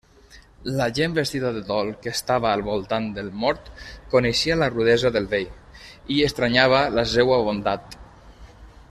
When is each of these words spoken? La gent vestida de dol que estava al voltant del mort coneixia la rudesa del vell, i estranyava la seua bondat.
La 0.77 0.85
gent 0.99 1.11
vestida 1.17 1.51
de 1.57 1.61
dol 1.67 1.91
que 2.05 2.13
estava 2.13 2.47
al 2.51 2.63
voltant 2.69 3.05
del 3.19 3.29
mort 3.45 3.69
coneixia 4.15 4.57
la 4.63 4.71
rudesa 4.77 5.13
del 5.19 5.29
vell, 5.37 5.53
i 6.17 6.21
estranyava 6.29 6.81
la 6.99 7.09
seua 7.17 7.39
bondat. 7.51 7.99